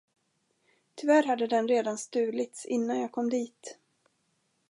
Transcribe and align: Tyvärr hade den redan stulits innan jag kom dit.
Tyvärr 0.95 1.23
hade 1.23 1.47
den 1.47 1.67
redan 1.67 1.97
stulits 1.97 2.65
innan 2.65 2.99
jag 2.99 3.11
kom 3.11 3.29
dit. 3.29 3.77